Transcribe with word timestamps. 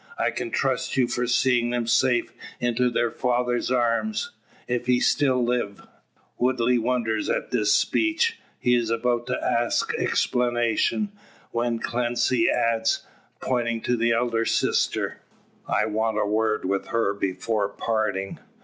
I 0.17 0.31
can 0.31 0.49
trust 0.49 0.97
you 0.97 1.07
for 1.07 1.27
seeing 1.27 1.69
them 1.69 1.85
safe 1.85 2.33
into 2.59 2.89
their 2.89 3.11
father's 3.11 3.69
arms 3.69 4.31
if 4.67 4.87
he 4.87 4.99
still 4.99 5.43
live." 5.43 5.85
Woodley 6.39 6.79
wonders 6.79 7.29
at 7.29 7.51
this 7.51 7.71
speech. 7.71 8.39
He 8.57 8.73
is 8.73 8.89
about 8.89 9.27
to 9.27 9.37
ask 9.39 9.93
explanation, 9.93 11.11
when 11.51 11.77
Clancy 11.77 12.49
adds, 12.49 13.05
pointing 13.41 13.81
to 13.81 13.95
the 13.95 14.11
elder 14.11 14.43
sister 14.43 15.17
"I 15.67 15.85
want 15.85 16.17
a 16.17 16.25
word 16.25 16.65
with 16.65 16.87
her 16.87 17.13
before 17.13 17.69
parting. 17.69 18.39